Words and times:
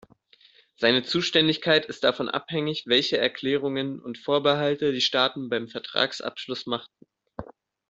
Seine 0.77 1.03
Zuständigkeit 1.03 1.85
ist 1.85 2.03
davon 2.03 2.27
abhängig, 2.27 2.85
welche 2.87 3.19
Erklärungen 3.19 3.99
und 3.99 4.17
Vorbehalte 4.17 4.93
die 4.93 4.99
Staaten 4.99 5.47
beim 5.47 5.67
Vertragsabschluss 5.67 6.65
machten. 6.65 7.05